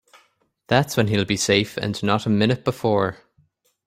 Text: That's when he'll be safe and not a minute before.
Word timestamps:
That's 0.65 0.97
when 0.97 1.09
he'll 1.09 1.25
be 1.25 1.37
safe 1.37 1.77
and 1.77 2.01
not 2.01 2.25
a 2.25 2.29
minute 2.29 2.65
before. 2.65 3.17